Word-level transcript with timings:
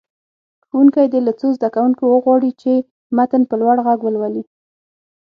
ښوونکی 0.67 1.05
دې 1.11 1.19
له 1.27 1.31
څو 1.39 1.47
زده 1.57 1.69
کوونکو 1.75 2.03
وغواړي 2.07 2.51
چې 2.61 2.73
متن 3.17 3.41
په 3.49 3.55
لوړ 3.61 3.75
غږ 3.87 3.99
ولولي. 4.03 4.43